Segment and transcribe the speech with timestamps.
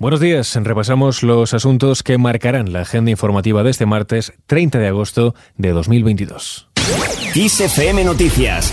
[0.00, 4.86] Buenos días, repasamos los asuntos que marcarán la agenda informativa de este martes 30 de
[4.86, 6.68] agosto de 2022.
[7.34, 8.72] ISFM Noticias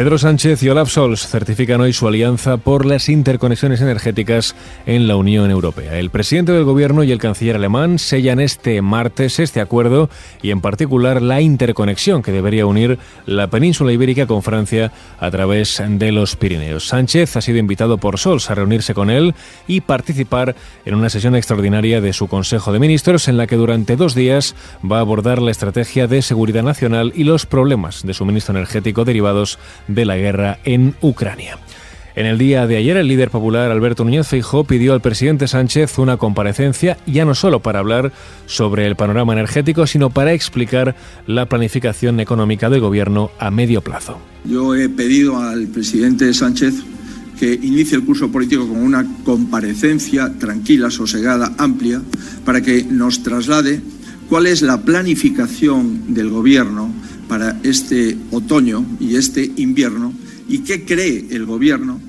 [0.00, 4.56] Pedro Sánchez y Olaf Scholz certifican hoy su alianza por las interconexiones energéticas
[4.86, 5.98] en la Unión Europea.
[5.98, 10.08] El presidente del gobierno y el canciller alemán sellan este martes este acuerdo
[10.40, 15.82] y en particular la interconexión que debería unir la península ibérica con Francia a través
[15.86, 16.88] de los Pirineos.
[16.88, 19.34] Sánchez ha sido invitado por Scholz a reunirse con él
[19.66, 20.56] y participar
[20.86, 24.54] en una sesión extraordinaria de su Consejo de Ministros en la que durante dos días
[24.82, 29.58] va a abordar la estrategia de seguridad nacional y los problemas de suministro energético derivados
[29.94, 31.58] de la guerra en Ucrania.
[32.16, 35.96] En el día de ayer, el líder popular Alberto Núñez Feijó pidió al presidente Sánchez
[35.98, 38.12] una comparecencia, ya no solo para hablar
[38.46, 44.18] sobre el panorama energético, sino para explicar la planificación económica del gobierno a medio plazo.
[44.44, 46.74] Yo he pedido al presidente Sánchez
[47.38, 52.02] que inicie el curso político con una comparecencia tranquila, sosegada, amplia,
[52.44, 53.80] para que nos traslade
[54.28, 56.89] cuál es la planificación del gobierno
[57.30, 60.12] para este otoño y este invierno
[60.48, 62.00] y qué cree el Gobierno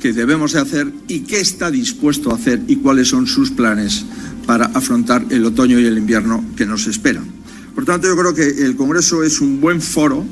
[0.00, 4.06] que debemos de hacer y qué está dispuesto a hacer y cuáles son sus planes
[4.46, 7.26] para afrontar el otoño y el invierno que nos esperan.
[7.74, 10.24] Por tanto, yo creo que el Congreso es un buen foro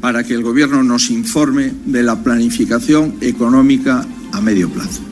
[0.00, 5.02] para que el Gobierno nos informe de la planificación económica a medio plazo.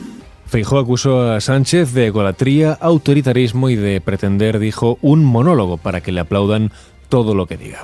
[0.47, 6.13] Feijó acusó a Sánchez de egolatría, autoritarismo y de pretender, dijo, un monólogo para que
[6.13, 6.71] le aplaudan
[7.09, 7.83] todo lo que diga.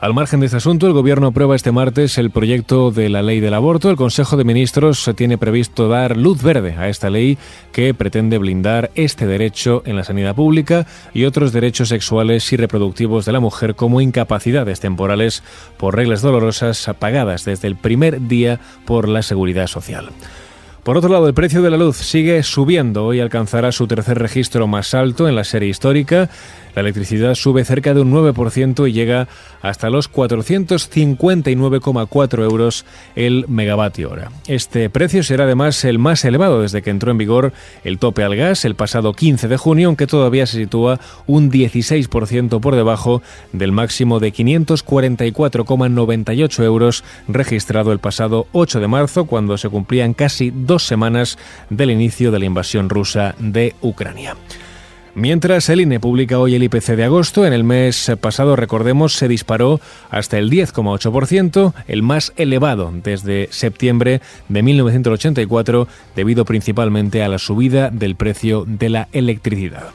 [0.00, 3.40] Al margen de este asunto, el Gobierno aprueba este martes el proyecto de la ley
[3.40, 3.90] del aborto.
[3.90, 7.36] El Consejo de Ministros tiene previsto dar luz verde a esta ley
[7.72, 13.24] que pretende blindar este derecho en la sanidad pública y otros derechos sexuales y reproductivos
[13.24, 15.42] de la mujer como incapacidades temporales
[15.78, 20.10] por reglas dolorosas pagadas desde el primer día por la seguridad social.
[20.88, 23.04] Por otro lado, el precio de la luz sigue subiendo.
[23.04, 26.30] Hoy alcanzará su tercer registro más alto en la serie histórica.
[26.74, 29.28] La electricidad sube cerca de un 9% y llega
[29.60, 34.30] hasta los 459,4 euros el megavatio hora.
[34.46, 37.52] Este precio será además el más elevado desde que entró en vigor
[37.84, 42.60] el tope al gas el pasado 15 de junio, aunque todavía se sitúa un 16%
[42.60, 43.22] por debajo
[43.52, 50.52] del máximo de 544,98 euros registrado el pasado 8 de marzo, cuando se cumplían casi
[50.54, 51.38] dos semanas
[51.70, 54.36] del inicio de la invasión rusa de Ucrania.
[55.14, 59.26] Mientras el INE publica hoy el IPC de agosto, en el mes pasado, recordemos, se
[59.26, 59.80] disparó
[60.10, 67.90] hasta el 10,8%, el más elevado desde septiembre de 1984, debido principalmente a la subida
[67.90, 69.88] del precio de la electricidad.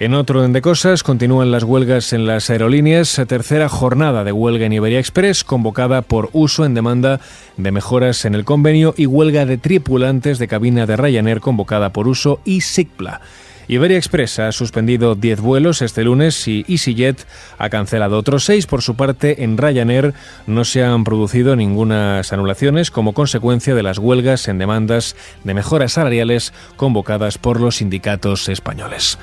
[0.00, 4.64] En otro orden de cosas, continúan las huelgas en las aerolíneas, tercera jornada de huelga
[4.64, 7.20] en Iberia Express, convocada por uso en demanda
[7.58, 12.08] de mejoras en el convenio y huelga de tripulantes de cabina de Ryanair, convocada por
[12.08, 13.20] uso y SIGPLA.
[13.68, 17.26] Iberia Express ha suspendido 10 vuelos este lunes y EasyJet
[17.58, 18.66] ha cancelado otros 6.
[18.66, 20.14] Por su parte, en Ryanair
[20.46, 25.92] no se han producido ninguna anulaciones como consecuencia de las huelgas en demandas de mejoras
[25.92, 29.18] salariales convocadas por los sindicatos españoles.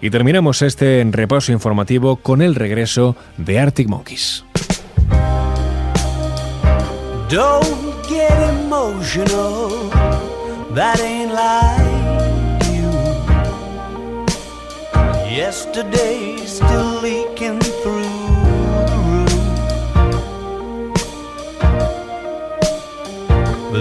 [0.00, 4.44] Y terminamos este repaso informativo con el regreso de Arctic Monkeys.
[15.30, 18.02] Yesterday still leaking through
[18.86, 19.32] the roof.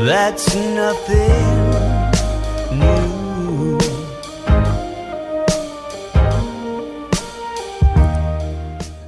[0.06, 1.60] That's nothing
[2.80, 2.99] new.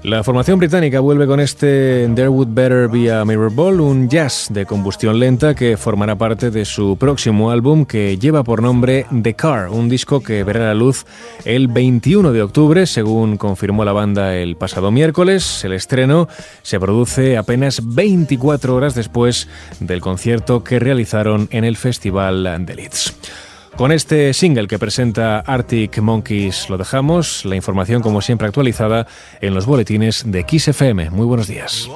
[0.04, 4.48] La formación británica vuelve con este There Would Better Be a Mirror Ball, un jazz
[4.50, 9.36] de combustión lenta que formará parte de su próximo álbum que lleva por nombre The
[9.36, 11.06] Car, un disco que verá la luz
[11.46, 15.64] el 21 de octubre, según confirmó la banda el pasado miércoles.
[15.64, 16.28] El estreno
[16.64, 19.48] se produce apenas 24 horas después
[19.80, 23.51] del concierto que realizaron en el Festival de Leeds.
[23.78, 27.46] Con este single que presenta Arctic Monkeys lo dejamos.
[27.46, 29.08] La información, como siempre, actualizada
[29.40, 31.10] en los boletines de Kiss FM.
[31.10, 31.88] Muy buenos días.